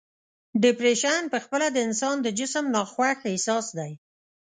ډپریشن 0.61 1.21
په 1.33 1.37
خپله 1.43 1.67
د 1.71 1.77
انسان 1.87 2.15
د 2.21 2.27
جسم 2.37 2.65
ناخوښ 2.75 3.17
احساس 3.29 3.65
دی. 3.77 3.91